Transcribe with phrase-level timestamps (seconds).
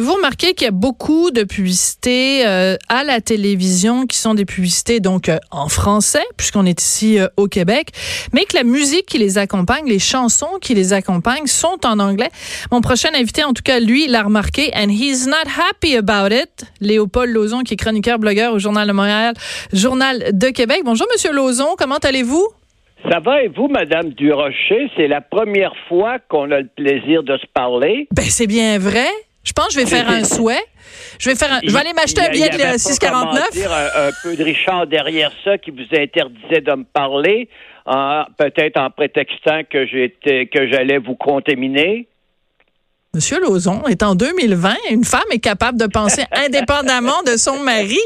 [0.00, 4.46] Vous remarquez qu'il y a beaucoup de publicités euh, à la télévision qui sont des
[4.46, 7.88] publicités donc euh, en français puisqu'on est ici euh, au Québec,
[8.32, 12.30] mais que la musique qui les accompagne, les chansons qui les accompagnent sont en anglais.
[12.70, 16.64] Mon prochain invité, en tout cas, lui, l'a remarqué and he's not happy about it.
[16.80, 19.34] Léopold Lozon, qui est chroniqueur blogueur au Journal de Montréal,
[19.74, 20.80] Journal de Québec.
[20.86, 22.48] Bonjour, Monsieur Lozon, comment allez-vous?
[23.10, 24.90] Ça va et vous, Madame Durocher?
[24.96, 28.08] C'est la première fois qu'on a le plaisir de se parler.
[28.10, 29.08] Ben, c'est bien vrai.
[29.44, 30.64] Je pense que je vais faire un souhait.
[31.18, 33.52] Je vais faire un, je vais aller m'acheter un billet de 6,49.
[33.52, 37.48] dire un, un, peu de Richard derrière ça qui vous interdisait de me parler,
[38.38, 42.06] peut-être en prétextant que j'étais que j'allais vous contaminer.
[43.14, 44.74] Monsieur Lauzon est en 2020.
[44.90, 47.98] Une femme est capable de penser indépendamment de son mari.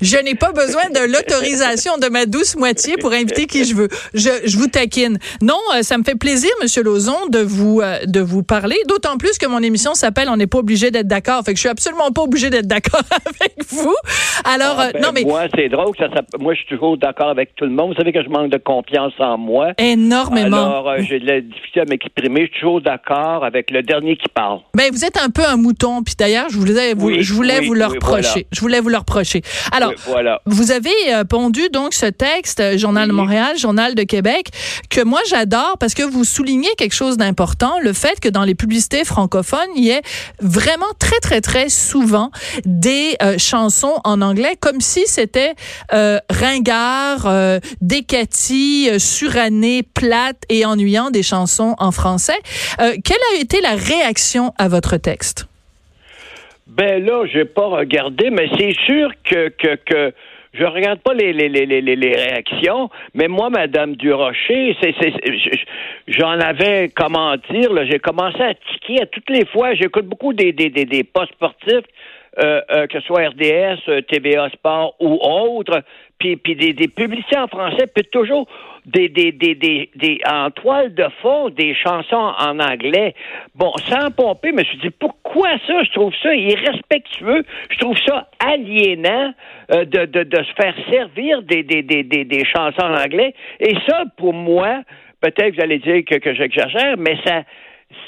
[0.00, 3.88] Je n'ai pas besoin de l'autorisation de ma douce moitié pour inviter qui je veux.
[4.14, 5.18] Je, je vous taquine.
[5.42, 8.78] Non, euh, ça me fait plaisir, Monsieur Lauzon, de vous euh, de vous parler.
[8.88, 11.44] D'autant plus que mon émission s'appelle On n'est pas obligé d'être d'accord.
[11.44, 13.94] Fait que je suis absolument pas obligé d'être d'accord avec vous.
[14.50, 15.94] Alors, ah, ben, non mais moi, c'est drôle.
[15.98, 17.90] Ça, ça, moi, je suis toujours d'accord avec tout le monde.
[17.90, 19.72] Vous savez que je manque de confiance en moi.
[19.78, 20.56] Énormément.
[20.56, 22.40] Alors, euh, j'ai de la difficulté à m'exprimer.
[22.46, 24.60] Je suis toujours d'accord avec le dernier qui parle.
[24.74, 26.02] Ben, vous êtes un peu un mouton.
[26.02, 28.22] Puis d'ailleurs, je voulais, vous, Oui, je voulais oui, vous le oui, reprocher.
[28.22, 28.46] voilà.
[28.52, 29.42] Je voulais vous le reprocher.
[29.72, 30.40] Alors, voilà.
[30.46, 33.12] vous avez euh, pondu donc ce texte, euh, Journal de.
[33.12, 34.48] Montréal, Journal de Québec,
[34.88, 38.54] que moi j'adore parce que vous soulignez quelque chose d'important, le fait que dans les
[38.54, 40.02] publicités francophones, il y ait
[40.40, 42.30] vraiment très très très souvent
[42.64, 45.54] des euh, chansons en anglais, comme si c'était
[45.92, 52.38] euh, ringard, euh, décati, euh, suranné, plate et ennuyant des chansons en français.
[52.80, 55.46] Euh, quelle a été la réaction à votre texte?
[56.66, 60.14] Ben là, j'ai pas regardé, mais c'est sûr que, que, que
[60.52, 61.32] je regarde pas les,
[62.14, 65.64] réactions, mais moi, Madame Durocher, c'est, c'est, c'est- je-
[66.18, 69.74] j'en avais, comment dire, j'ai commencé à tiquer à toutes les fois.
[69.74, 70.84] J'écoute beaucoup des, des, des,
[71.32, 71.84] sportifs,
[72.38, 75.82] euh, euh, que ce soit RDS, euh, TVA Sport ou autres,
[76.20, 78.46] puis, puis des, publicités en français, puis toujours
[78.86, 83.16] des, des, des, des, des, en toile de fond, des chansons en anglais.
[83.56, 85.82] Bon, sans pomper, je me suis dit, pourquoi ça?
[85.82, 87.42] Je trouve ça irrespectueux.
[87.70, 89.34] Je trouve ça aliénant
[89.70, 93.34] de, de, de se faire servir des, des, des, des, des chansons en anglais.
[93.58, 94.82] Et ça, pour moi,
[95.20, 97.42] peut-être que vous allez dire que, que j'exagère, mais ça,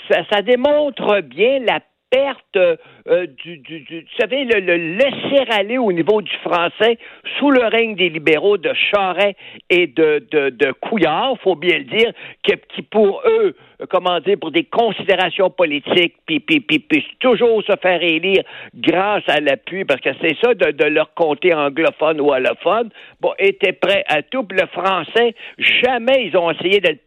[0.09, 1.81] ça, ça démontre bien la
[2.13, 6.99] perte euh, du, du, du- vous savez, le, le laisser-aller au niveau du français
[7.39, 9.35] sous le règne des libéraux de Charest
[9.71, 12.13] et de, de, de Couillard, faut bien le dire,
[12.43, 17.03] qui, qui pour eux, euh, comment dire, pour des considérations politiques, puis, puis, puis, puis
[17.19, 18.43] toujours se faire élire
[18.75, 22.91] grâce à l'appui, parce que c'est ça de, de leur comté anglophone ou allophone,
[23.23, 24.45] bon, étaient prêts à tout.
[24.45, 26.99] Puis le français, jamais ils ont essayé de le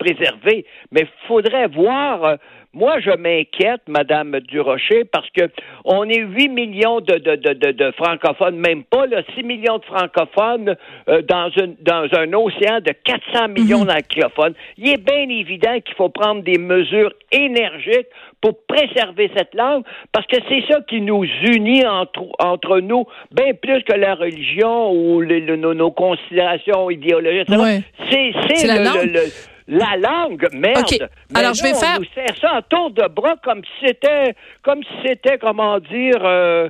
[0.92, 2.24] mais faudrait voir...
[2.24, 2.36] euh,
[2.76, 5.44] moi, je m'inquiète, Madame Durocher, parce que
[5.86, 9.86] on est 8 millions de, de, de, de, francophones, même pas, là, 6 millions de
[9.86, 10.76] francophones
[11.10, 14.54] euh, dans, une, dans un océan de 400 millions d'anglophones.
[14.78, 18.08] Il est bien évident qu'il faut prendre des mesures énergiques
[18.42, 23.54] pour préserver cette langue, parce que c'est ça qui nous unit entre, entre nous, bien
[23.54, 27.50] plus que la religion ou le- nos, nos considérations idéologiques.
[27.50, 27.82] Ouais.
[28.12, 29.06] C'est, la langue.
[29.06, 31.10] le- le- la langue, merde.
[31.34, 33.88] Mais Alors, je vais on faire- nous sert ça en tour de bras comme si
[33.88, 36.70] c'était, comme si c'était, comment dire, euh,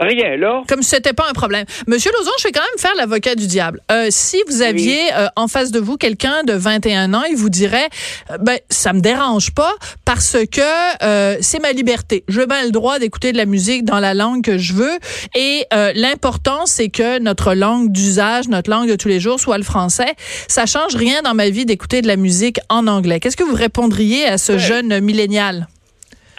[0.00, 0.62] rien, là.
[0.68, 1.64] Comme si c'était pas un problème.
[1.86, 3.80] Monsieur Lauzon, je vais quand même faire l'avocat du diable.
[3.92, 7.50] Euh, si vous aviez euh, en face de vous quelqu'un de 21 ans, il vous
[7.50, 7.88] dirait,
[8.30, 9.72] euh, ben ça me dérange pas
[10.04, 12.24] parce que euh, c'est ma liberté.
[12.28, 14.98] J'ai bien le droit d'écouter de la musique dans la langue que je veux
[15.34, 19.58] et euh, l'important c'est que notre langue d'usage, notre langue de tous les jours soit
[19.58, 20.14] le français.
[20.48, 23.20] Ça change rien dans ma vie d'écouter de la musique en anglais.
[23.20, 25.68] Qu'est-ce que vous répondriez à ce jeune millénial?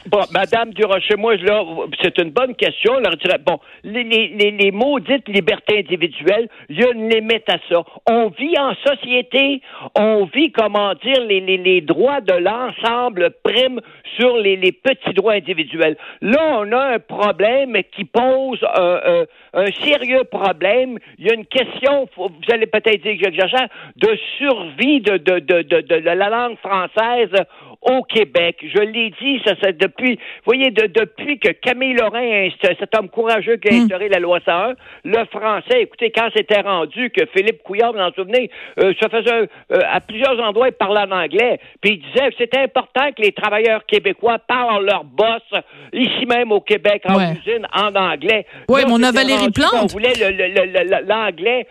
[0.08, 1.64] Bon, Madame Durocher, moi, là,
[2.02, 2.98] c'est une bonne question.
[3.00, 3.12] Là,
[3.46, 7.84] bon, les, les, les, maudites libertés individuelles, il y a une limite à ça.
[8.10, 9.62] On vit en société,
[9.96, 13.80] on vit, comment dire, les, les, les droits de l'ensemble priment
[14.18, 15.96] sur les, les petits droits individuels.
[16.22, 20.98] Là, on a un problème qui pose un, un, sérieux problème.
[21.20, 25.40] Il y a une question, vous allez peut-être dire que j'exagère, de survie de, de,
[25.40, 27.30] de, de, de la langue française
[27.82, 28.58] au Québec.
[28.62, 33.10] Je l'ai dit, ça, c'est depuis, vous voyez, de, depuis que Camille Lorrain, cet homme
[33.10, 33.82] courageux qui a hmm.
[33.84, 34.74] instauré la loi 101,
[35.06, 39.50] le français, écoutez, quand c'était rendu que Philippe Couillard, vous en souvenez, euh, se faisait
[39.72, 43.22] euh, à plusieurs endroits, il parlait en anglais, puis il disait que c'était important que
[43.24, 45.42] les travailleurs québécois parlent leur boss,
[45.92, 48.46] ici même au Québec, en usine, en anglais.
[48.70, 49.74] Oui, mon a Valérie Plante.
[49.82, 50.14] On voulait
[51.08, 51.68] l'anglais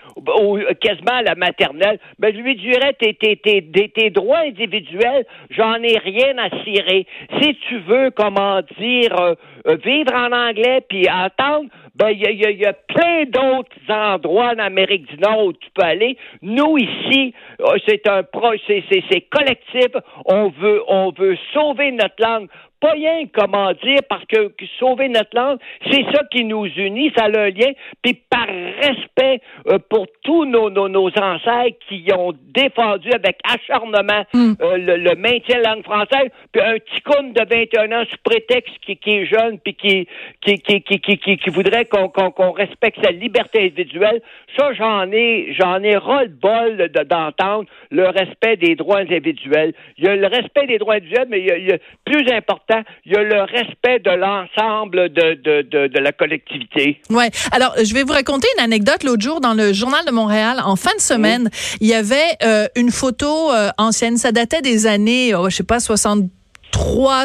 [0.80, 1.98] quasiment à la maternelle.
[2.18, 3.62] Ben, je lui dirais, tes, tes, tes,
[3.94, 7.06] tes droits individuels, j'en ai rien à cirer.
[7.40, 9.34] Si tu veux, comment dire, euh,
[9.66, 15.06] euh, vivre en anglais puis attendre, ben il y, a, plein d'autres endroits en Amérique
[15.06, 16.16] du Nord où tu peux aller.
[16.40, 19.88] Nous ici, euh, c'est un pro, c'est collectif.
[20.24, 22.48] On veut, on veut sauver notre langue
[22.80, 25.58] pas rien, comment dire, parce que sauver notre langue,
[25.90, 27.72] c'est ça qui nous unit, ça a un lien,
[28.02, 34.24] puis par respect euh, pour tous nos, nos, nos, ancêtres qui ont défendu avec acharnement
[34.32, 34.52] hmm.
[34.62, 38.16] euh, le, maintien de la langue française, puis un petit con de 21 ans sous
[38.24, 40.08] prétexte qui, qui est jeune, puis qui,
[40.40, 44.22] qui, qui, qui, qui, voudrait qu'on qu'on respecte sa liberté individuelle,
[44.56, 49.74] ça, j'en ai, j'en ai ras-le-bol d'entendre le respect des droits individuels.
[49.98, 52.69] Il y a le respect des droits individuels, mais il y a plus important,
[53.04, 57.00] il y a le respect de l'ensemble de, de, de, de, la collectivité.
[57.10, 57.30] Ouais.
[57.52, 59.02] Alors, je vais vous raconter une anecdote.
[59.04, 61.50] L'autre jour, dans le Journal de Montréal, en fin de semaine,
[61.80, 64.16] il y avait euh, une photo euh, ancienne.
[64.16, 66.24] Ça datait des années, oh, je sais pas, 60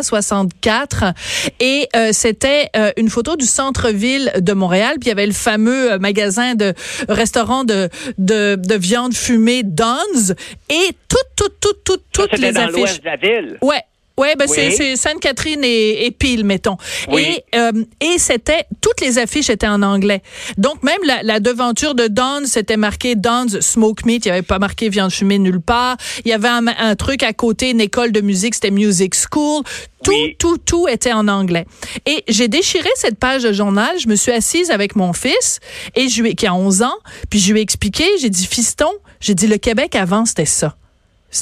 [0.02, 1.14] 64
[1.60, 5.98] et euh, c'était une photo du centre-ville de Montréal puis il y avait le fameux
[6.00, 6.74] magasin de
[7.08, 10.34] restaurant de, de, de viande fumée Don's
[10.70, 13.58] et toutes toutes toutes toutes toutes les dans affiches de la ville.
[13.62, 13.84] ouais
[14.18, 14.74] Ouais, ben oui.
[14.76, 16.78] c'est Sainte-Catherine et, et, Pile, mettons.
[17.12, 20.22] Et, euh, et c'était toutes les affiches étaient en anglais.
[20.58, 24.26] Donc même la, la devanture de Don's c'était marqué Don's Smoke Meat.
[24.26, 25.98] Il n'y avait pas marqué viande fumée nulle part.
[26.24, 29.64] Il y avait un, un truc à côté, une école de musique, c'était Music School.
[30.04, 31.66] Tout, tout, tout était en anglais.
[32.06, 33.98] Et j'ai déchiré cette page de journal.
[34.00, 35.60] Je me suis assise avec mon fils
[35.96, 36.94] et je lui, qui a 11 ans.
[37.30, 38.06] Puis je lui ai expliqué.
[38.22, 38.92] J'ai dit fiston.
[39.20, 40.78] J'ai dit le Québec avant c'était ça.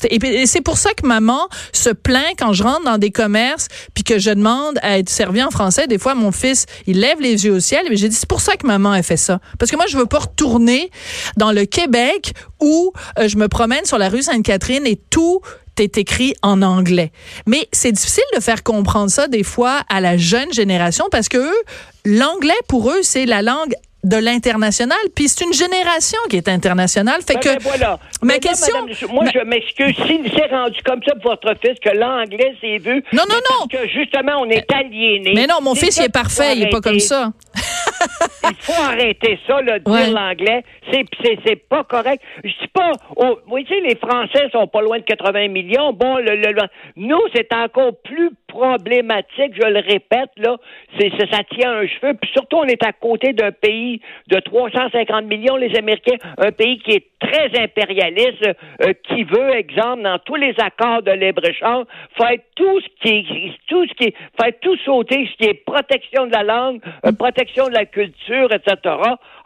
[0.10, 4.04] Et c'est pour ça que maman se plaint quand je rentre dans des commerces puis
[4.04, 5.88] que je demande à être servi en français.
[5.88, 7.86] Des fois, mon fils, il lève les yeux au ciel.
[7.90, 9.40] Mais j'ai dit, c'est pour ça que maman a fait ça.
[9.60, 10.90] Parce que moi, je veux pas retourner
[11.38, 15.42] dans le Québec où euh, je me promène sur la rue Sainte-Catherine et tout
[15.81, 17.12] est écrit en anglais.
[17.48, 21.51] Mais c'est difficile de faire comprendre ça des fois à la jeune génération parce que
[22.06, 23.74] l'anglais pour eux, c'est la langue
[24.04, 27.22] de l'international, puis c'est une génération qui est internationale.
[27.26, 28.00] Fait ben, que ben, voilà.
[28.22, 32.56] ma question, moi je m'excuse s'il s'est rendu comme ça pour votre fils que l'anglais
[32.60, 33.04] s'est vu.
[33.14, 33.68] Non non non.
[33.68, 35.32] que justement on est aliéné.
[35.34, 37.32] Mais non, mon fils il est parfait, il est pas comme ça.
[38.50, 40.64] il faut arrêter ça, là, de dire l'anglais.
[40.92, 41.06] C'est,
[41.46, 42.22] c'est, pas correct.
[42.44, 45.94] Je dis pas, oh, vous voyez, les Français sont pas loin de 80 millions.
[45.94, 46.54] Bon, le, le,
[46.96, 50.58] nous, c'est encore plus problématique, je le répète, là.
[51.00, 52.14] C'est, ça tient un cheveu.
[52.22, 53.93] Puis surtout, on est à côté d'un pays
[54.28, 58.44] de 350 millions, les Américains, un pays qui est très impérialiste,
[58.81, 61.86] euh, qui veut, exemple, dans tous les accords de libre-échange,
[62.18, 66.28] faire tout ce qui est, tout ce qui faire tout sauter, ce qui est protection
[66.28, 68.95] de la langue, euh, protection de la culture, etc.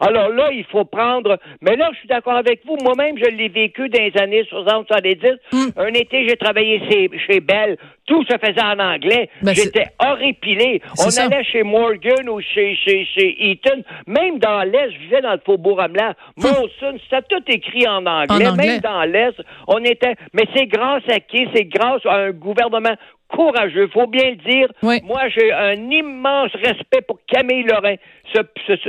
[0.00, 1.38] Alors là, il faut prendre.
[1.60, 2.76] Mais là, je suis d'accord avec vous.
[2.82, 5.38] Moi-même, je l'ai vécu dans les années 60, 70.
[5.52, 5.66] Mm.
[5.76, 6.80] Un été, j'ai travaillé
[7.26, 7.76] chez Bell.
[8.08, 9.28] Tout se faisait en anglais.
[9.42, 10.80] Ben, J'étais horripilé.
[10.98, 13.82] On allait chez Morgan ou chez, chez, chez Eaton.
[14.06, 16.14] Même dans l'Est, je vivais dans le faubourg Ameland.
[16.38, 16.42] Mm.
[16.42, 18.46] Molson, c'était tout écrit en anglais.
[18.46, 18.66] en anglais.
[18.66, 20.14] Même dans l'Est, on était.
[20.32, 21.46] Mais c'est grâce à qui?
[21.54, 22.94] C'est grâce à un gouvernement
[23.28, 24.68] courageux, faut bien le dire.
[24.82, 27.94] Moi, j'ai un immense respect pour Camille Lorrain.
[28.34, 28.40] Ce,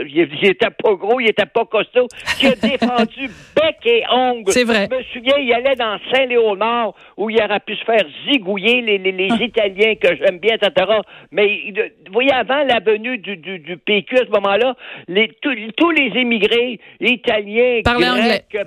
[0.06, 4.52] il, était pas gros, il était pas costaud, qui a défendu bec et ongle.
[4.52, 4.88] C'est vrai.
[4.92, 8.98] Je me souviens, il allait dans Saint-Léonard où il aurait pu se faire zigouiller les,
[8.98, 9.42] les, les ah.
[9.42, 10.92] Italiens que j'aime bien, etc.
[11.32, 11.72] Mais
[12.08, 14.76] vous voyez, avant la venue du, du, du PQ à ce moment-là,
[15.08, 18.58] les, tous les émigrés italiens, grecs,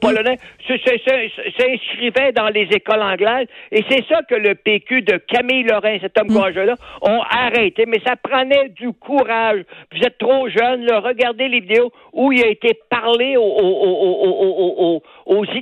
[0.00, 3.46] polonais, s'inscrivaient dans les écoles anglaises.
[3.70, 6.34] Et c'est ça que le PQ de Camille Lorrain, cet homme mm.
[6.34, 7.84] courageux-là, ont arrêté.
[7.86, 9.62] Mais ça prenait du courage.
[9.92, 11.00] Vous êtes trop jeune, là.
[11.00, 13.66] regardez les vidéos où il a été parlé aux, aux,
[14.78, 14.85] aux,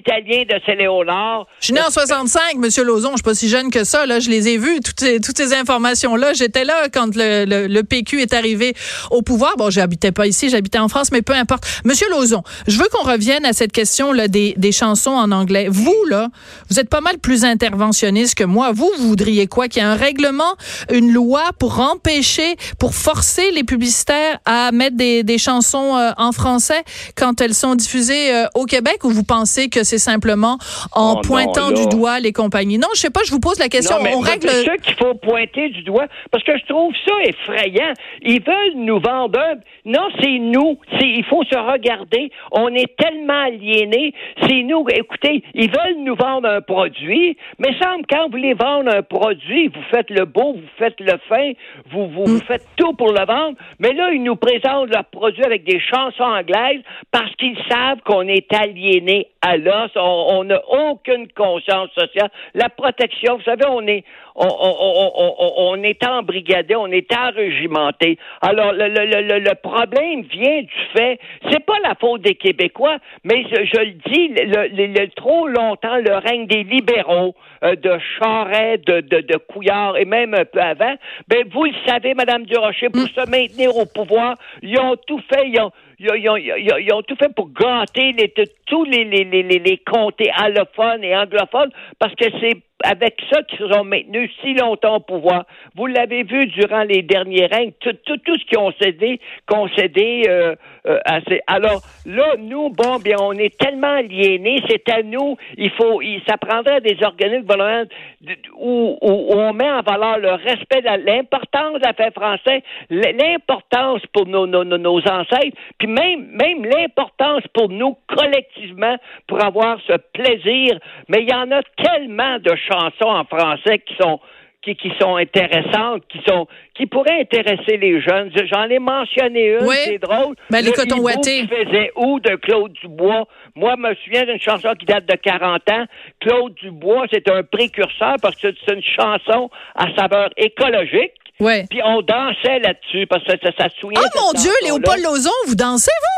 [0.06, 1.46] Italiens de Saint-Léonard.
[1.60, 3.10] Je suis né en 65, Monsieur Lozon.
[3.10, 4.06] Je suis pas si jeune que ça.
[4.06, 6.32] Là, je les ai vus toutes ces, toutes ces informations-là.
[6.34, 8.74] J'étais là quand le, le, PQ est arrivé
[9.10, 9.56] au pouvoir.
[9.56, 11.64] Bon, j'habitais pas ici, j'habitais en France, mais peu importe.
[11.84, 15.68] Monsieur Lozon, je veux qu'on revienne à cette question là des, des chansons en anglais.
[15.70, 16.28] Vous là,
[16.70, 18.72] vous êtes pas mal plus interventionniste que moi.
[18.72, 20.56] Vous, vous voudriez québécois, qu'il y a un règlement,
[20.92, 26.32] une loi pour empêcher, pour forcer les publicitaires à mettre des, des chansons euh, en
[26.32, 26.82] français
[27.14, 29.04] quand elles sont diffusées euh, au Québec?
[29.04, 30.58] Ou vous pensez que c'est simplement
[30.92, 32.78] en Oh pointant non, du doigt les compagnies?
[32.78, 33.96] Non, je sais pas, je vous pose la question.
[33.98, 34.48] Non, mais On règle.
[34.48, 37.92] c'est ça qu'il faut pointer du doigt, parce que je trouve ça effrayant.
[38.22, 39.54] Ils veulent nous vendre un...
[39.86, 40.78] Non, c'est nous.
[40.98, 42.30] C'est- Il faut se regarder.
[42.52, 44.14] On est tellement aliénés.
[44.42, 44.84] C'est nous.
[44.90, 49.68] Écoutez, ils veulent nous vendre un produit, mais semble quand vous voulez vendre un produit,
[49.68, 51.52] vous faites le beau, vous faites le fin,
[51.90, 55.44] vous, vous, vous faites tout pour le vendre, mais là, ils nous présentent leur produit
[55.44, 59.83] avec des chansons anglaises parce qu'ils savent qu'on est aliénés à l'os.
[59.96, 62.30] On n'a aucune conscience sociale.
[62.54, 64.04] La protection, vous savez, on est,
[64.36, 64.74] on, on,
[65.16, 68.18] on, on, on est embrigadé, on est enrégimenté.
[68.40, 71.18] Alors, le, le, le, le- problème vient du fait,
[71.50, 75.96] c'est pas la faute des Québécois, mais je, je le dis, le, le- trop longtemps,
[75.98, 80.60] le règne des libéraux, euh, de Charest, de, de, de Couillard et même un peu
[80.60, 80.94] avant,
[81.28, 85.48] ben, vous le savez, Madame Durocher, pour se maintenir au pouvoir, ils ont tout fait,
[85.48, 88.32] ils ont, ils ont, ils ont- ils ont- ils ont tout fait pour gâter les,
[88.66, 93.42] tous les, les, les, les, les comtés allophones et anglophones parce que c'est avec ça
[93.44, 95.44] qu'ils se sont maintenus si longtemps au pouvoir.
[95.76, 100.24] Vous l'avez vu durant les derniers règnes, tout, tout, tout ce qu'ils ont cédé, concédé
[100.28, 100.54] euh,
[100.86, 105.36] euh, à ces- Alors là, nous, bon, bien, on est tellement aliénés, c'est à nous,
[105.56, 110.18] il faut, ça prendrait des organismes gouvernementaux de- où, où, où on met en valeur
[110.18, 116.26] le respect, l'importance de la fête française, l'importance pour nos, nos, nos ancêtres, puis même,
[116.32, 120.78] même l'importance pour nous collectivement pour avoir ce plaisir.
[121.08, 124.20] Mais il y en a tellement de chansons en français qui sont
[124.62, 128.30] qui, qui sont intéressantes, qui sont qui pourraient intéresser les jeunes.
[128.50, 129.76] J'en ai mentionné une, Oui.
[129.84, 130.34] c'est drôle.
[130.48, 131.46] Ben, les Le cotons ouatés.
[131.46, 133.24] faisait où de Claude Dubois.
[133.54, 135.84] Moi, je me souviens d'une chanson qui date de 40 ans.
[136.18, 141.12] Claude Dubois, c'est un précurseur parce que c'est une chanson à saveur écologique.
[141.40, 141.64] Ouais.
[141.68, 143.66] Puis on dansait là-dessus parce que ça, ça.
[143.82, 144.52] Oh mon Dieu.
[144.62, 146.13] Léopold Lozon, vous dansez, vous?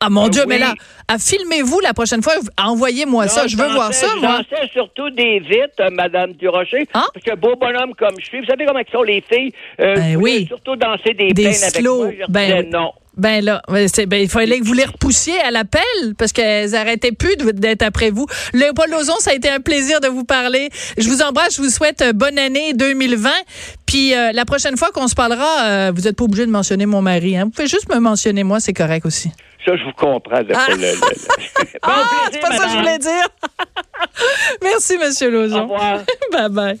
[0.00, 0.74] Ah mon Euh, Dieu, mais là,
[1.08, 4.38] ah, filmez-vous la prochaine fois, envoyez-moi ça, je veux voir ça, moi.
[4.38, 6.86] dansais surtout des vites, euh, Madame Durocher.
[6.94, 7.06] Ah?
[7.12, 9.52] Parce que beau bonhomme comme je suis, vous savez comment sont les filles?
[9.80, 10.44] Euh, Ben oui.
[10.46, 12.04] Surtout danser des, Des avec slow.
[12.04, 12.12] moi.
[12.12, 12.92] Je Ben disais non.
[13.18, 13.60] Ben là,
[13.92, 15.82] c'est- ben, il fallait que vous les repoussiez à l'appel
[16.16, 18.26] parce qu'elles arrêtaient plus d'être après vous.
[18.54, 20.70] Léopold Lozon, ça a été un plaisir de vous parler.
[20.96, 23.30] Je vous embrasse, je vous souhaite euh, bonne année 2020.
[23.86, 26.86] Puis euh, la prochaine fois qu'on se parlera, euh, vous n'êtes pas obligé de mentionner
[26.86, 27.36] mon mari.
[27.36, 27.44] Hein.
[27.44, 29.30] Vous pouvez juste me mentionner moi, c'est correct aussi.
[29.66, 30.36] Ça, je vous comprends.
[30.36, 30.42] Ah.
[30.70, 30.94] le- le- le-
[31.82, 33.28] Bon ah, plaisir, c'est pas ça que je voulais dire.
[34.62, 35.62] Merci, Monsieur Au Lozon.
[35.62, 35.98] revoir.
[36.32, 36.78] bye bye.